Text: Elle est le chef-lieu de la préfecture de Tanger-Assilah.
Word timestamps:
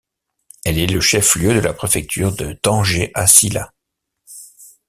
Elle 0.65 0.79
est 0.79 0.87
le 0.87 0.99
chef-lieu 0.99 1.53
de 1.53 1.59
la 1.59 1.75
préfecture 1.75 2.35
de 2.35 2.53
Tanger-Assilah. 2.53 3.71